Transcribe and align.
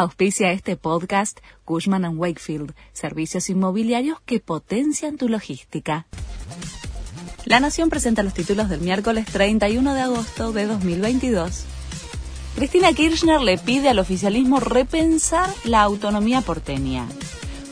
Auspicia 0.00 0.52
este 0.52 0.76
podcast 0.76 1.40
Cushman⁇ 1.64 2.02
Wakefield, 2.16 2.72
servicios 2.92 3.50
inmobiliarios 3.50 4.20
que 4.20 4.38
potencian 4.38 5.16
tu 5.16 5.28
logística. 5.28 6.06
La 7.46 7.58
Nación 7.58 7.90
presenta 7.90 8.22
los 8.22 8.32
títulos 8.32 8.68
del 8.68 8.80
miércoles 8.80 9.26
31 9.26 9.94
de 9.94 10.00
agosto 10.00 10.52
de 10.52 10.66
2022. 10.66 11.64
Cristina 12.54 12.92
Kirchner 12.92 13.40
le 13.40 13.58
pide 13.58 13.88
al 13.88 13.98
oficialismo 13.98 14.60
repensar 14.60 15.50
la 15.64 15.82
autonomía 15.82 16.42
porteña. 16.42 17.08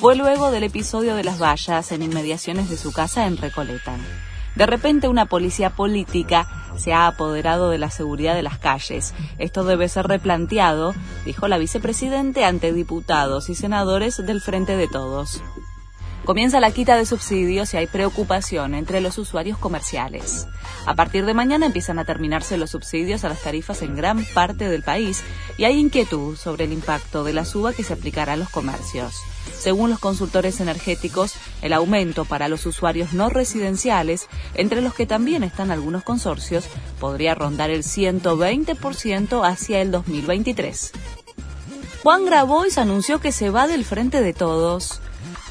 Fue 0.00 0.16
luego 0.16 0.50
del 0.50 0.62
episodio 0.62 1.16
de 1.16 1.24
las 1.24 1.38
vallas 1.38 1.92
en 1.92 2.02
inmediaciones 2.02 2.70
de 2.70 2.78
su 2.78 2.90
casa 2.90 3.26
en 3.26 3.36
Recoleta. 3.36 3.98
De 4.56 4.66
repente 4.66 5.08
una 5.08 5.26
policía 5.26 5.70
política 5.70 6.46
se 6.76 6.92
ha 6.92 7.06
apoderado 7.06 7.70
de 7.70 7.78
la 7.78 7.90
seguridad 7.90 8.34
de 8.34 8.42
las 8.42 8.58
calles. 8.58 9.14
Esto 9.38 9.64
debe 9.64 9.88
ser 9.88 10.06
replanteado, 10.06 10.94
dijo 11.24 11.48
la 11.48 11.58
vicepresidente 11.58 12.44
ante 12.44 12.72
diputados 12.72 13.48
y 13.48 13.54
senadores 13.54 14.24
del 14.24 14.40
Frente 14.40 14.76
de 14.76 14.88
Todos. 14.88 15.42
Comienza 16.24 16.58
la 16.58 16.70
quita 16.70 16.96
de 16.96 17.04
subsidios 17.04 17.74
y 17.74 17.76
hay 17.76 17.86
preocupación 17.86 18.74
entre 18.74 19.00
los 19.00 19.18
usuarios 19.18 19.58
comerciales. 19.58 20.46
A 20.86 20.94
partir 20.94 21.24
de 21.24 21.32
mañana 21.32 21.66
empiezan 21.66 21.98
a 21.98 22.04
terminarse 22.04 22.58
los 22.58 22.70
subsidios 22.70 23.24
a 23.24 23.30
las 23.30 23.42
tarifas 23.42 23.80
en 23.82 23.96
gran 23.96 24.24
parte 24.34 24.68
del 24.68 24.82
país 24.82 25.22
y 25.56 25.64
hay 25.64 25.78
inquietud 25.78 26.36
sobre 26.36 26.64
el 26.64 26.72
impacto 26.72 27.24
de 27.24 27.32
la 27.32 27.46
suba 27.46 27.72
que 27.72 27.82
se 27.82 27.94
aplicará 27.94 28.34
a 28.34 28.36
los 28.36 28.50
comercios. 28.50 29.14
Según 29.58 29.88
los 29.88 29.98
consultores 29.98 30.60
energéticos, 30.60 31.34
el 31.62 31.72
aumento 31.72 32.26
para 32.26 32.48
los 32.48 32.66
usuarios 32.66 33.14
no 33.14 33.30
residenciales, 33.30 34.28
entre 34.54 34.82
los 34.82 34.92
que 34.92 35.06
también 35.06 35.42
están 35.42 35.70
algunos 35.70 36.02
consorcios, 36.02 36.66
podría 37.00 37.34
rondar 37.34 37.70
el 37.70 37.82
120% 37.82 39.48
hacia 39.48 39.80
el 39.80 39.90
2023. 39.90 40.92
Juan 42.02 42.26
Grabois 42.26 42.76
anunció 42.76 43.20
que 43.20 43.32
se 43.32 43.48
va 43.48 43.66
del 43.66 43.86
frente 43.86 44.20
de 44.20 44.34
todos 44.34 45.00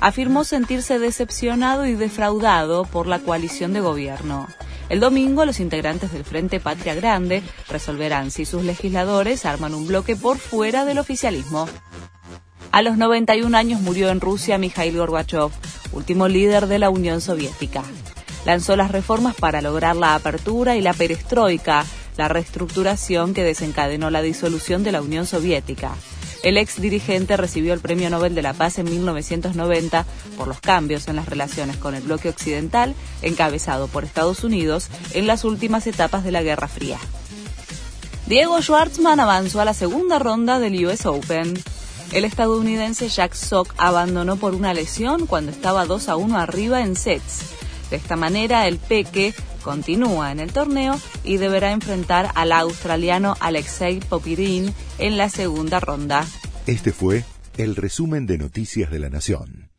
afirmó 0.00 0.44
sentirse 0.44 0.98
decepcionado 0.98 1.86
y 1.86 1.94
defraudado 1.94 2.84
por 2.84 3.06
la 3.06 3.20
coalición 3.20 3.72
de 3.72 3.80
gobierno. 3.80 4.48
El 4.88 5.00
domingo, 5.00 5.44
los 5.46 5.60
integrantes 5.60 6.12
del 6.12 6.24
Frente 6.24 6.60
Patria 6.60 6.94
Grande 6.94 7.42
resolverán 7.68 8.30
si 8.30 8.44
sus 8.44 8.64
legisladores 8.64 9.46
arman 9.46 9.74
un 9.74 9.86
bloque 9.86 10.14
por 10.14 10.38
fuera 10.38 10.84
del 10.84 10.98
oficialismo. 10.98 11.68
A 12.70 12.82
los 12.82 12.96
91 12.96 13.56
años 13.56 13.80
murió 13.80 14.10
en 14.10 14.20
Rusia 14.20 14.58
Mikhail 14.58 14.96
Gorbachev, 14.96 15.50
último 15.92 16.28
líder 16.28 16.66
de 16.66 16.78
la 16.78 16.90
Unión 16.90 17.20
Soviética. 17.20 17.82
Lanzó 18.44 18.76
las 18.76 18.90
reformas 18.90 19.34
para 19.36 19.62
lograr 19.62 19.96
la 19.96 20.14
apertura 20.14 20.76
y 20.76 20.82
la 20.82 20.92
perestroika, 20.92 21.86
la 22.16 22.28
reestructuración 22.28 23.32
que 23.32 23.42
desencadenó 23.42 24.10
la 24.10 24.22
disolución 24.22 24.84
de 24.84 24.92
la 24.92 25.00
Unión 25.00 25.24
Soviética. 25.24 25.92
El 26.44 26.58
ex 26.58 26.78
dirigente 26.78 27.38
recibió 27.38 27.72
el 27.72 27.80
Premio 27.80 28.10
Nobel 28.10 28.34
de 28.34 28.42
la 28.42 28.52
Paz 28.52 28.78
en 28.78 28.84
1990 28.84 30.04
por 30.36 30.46
los 30.46 30.60
cambios 30.60 31.08
en 31.08 31.16
las 31.16 31.26
relaciones 31.26 31.78
con 31.78 31.94
el 31.94 32.02
bloque 32.02 32.28
occidental, 32.28 32.94
encabezado 33.22 33.88
por 33.88 34.04
Estados 34.04 34.44
Unidos 34.44 34.88
en 35.14 35.26
las 35.26 35.44
últimas 35.44 35.86
etapas 35.86 36.22
de 36.22 36.32
la 36.32 36.42
Guerra 36.42 36.68
Fría. 36.68 36.98
Diego 38.26 38.60
Schwartzman 38.60 39.20
avanzó 39.20 39.62
a 39.62 39.64
la 39.64 39.72
segunda 39.72 40.18
ronda 40.18 40.58
del 40.58 40.84
US 40.84 41.06
Open. 41.06 41.54
El 42.12 42.26
estadounidense 42.26 43.08
Jack 43.08 43.32
Sock 43.32 43.72
abandonó 43.78 44.36
por 44.36 44.54
una 44.54 44.74
lesión 44.74 45.26
cuando 45.26 45.50
estaba 45.50 45.86
2 45.86 46.10
a 46.10 46.16
1 46.16 46.38
arriba 46.38 46.82
en 46.82 46.94
sets. 46.94 47.54
De 47.94 47.98
esta 47.98 48.16
manera, 48.16 48.66
el 48.66 48.78
Peque 48.78 49.32
continúa 49.62 50.32
en 50.32 50.40
el 50.40 50.52
torneo 50.52 51.00
y 51.22 51.36
deberá 51.36 51.70
enfrentar 51.70 52.32
al 52.34 52.50
australiano 52.50 53.36
Alexei 53.38 54.00
Popirin 54.00 54.74
en 54.98 55.16
la 55.16 55.30
segunda 55.30 55.78
ronda. 55.78 56.26
Este 56.66 56.90
fue 56.90 57.22
el 57.56 57.76
resumen 57.76 58.26
de 58.26 58.36
Noticias 58.36 58.90
de 58.90 58.98
la 58.98 59.10
Nación. 59.10 59.73